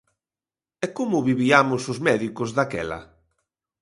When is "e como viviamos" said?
0.85-1.81